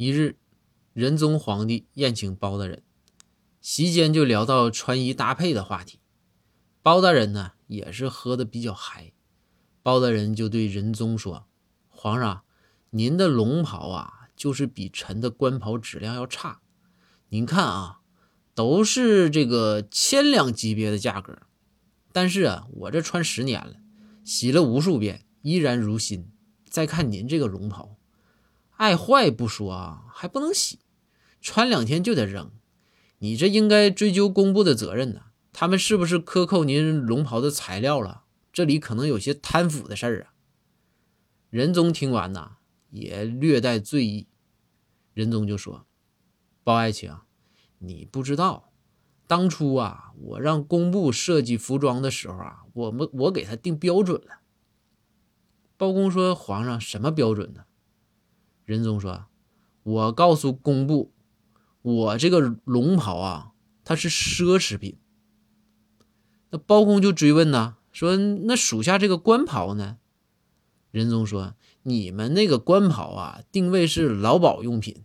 [0.00, 0.36] 一日，
[0.92, 2.84] 仁宗皇帝宴请包大人，
[3.60, 5.98] 席间就聊到穿衣搭配的话题。
[6.84, 9.10] 包大人呢，也是喝的比较嗨。
[9.82, 11.48] 包大人就对仁宗说
[11.90, 12.44] ：“皇上，
[12.90, 16.60] 您的龙袍啊，就是比臣的官袍质量要差。
[17.30, 17.98] 您看啊，
[18.54, 21.42] 都是这个千两级别的价格，
[22.12, 23.74] 但是啊，我这穿十年了，
[24.22, 26.30] 洗了无数遍，依然如新。
[26.64, 27.97] 再看您这个龙袍，
[28.78, 30.78] 爱坏不说啊，还不能洗，
[31.40, 32.52] 穿两天就得扔。
[33.18, 35.22] 你这应该追究工部的责任呢。
[35.52, 40.34] 他们是不是克扣您龙袍的材料了？”这里可能有些贪腐的事儿啊！
[41.50, 42.58] 仁宗听完呐，
[42.90, 44.28] 也略带醉意。
[45.12, 45.86] 仁宗就说
[46.62, 47.12] ：“包爱卿，
[47.78, 48.72] 你不知道，
[49.26, 54.40] 当初啊，我让工部设计服装的时候啊，我们我给他定标准了。”
[55.76, 57.64] 包公说：“皇上，什么标准呢？”
[58.68, 59.24] 仁宗说
[59.82, 61.10] ：“我告诉工部，
[61.80, 63.52] 我这个龙袍啊，
[63.82, 64.98] 它是奢侈品。”
[66.52, 67.76] 那包公就追问呢。
[67.92, 69.96] 说那属下这个官袍呢？
[70.90, 75.02] 仁宗说：“你们那个官袍啊，定位是劳保用品，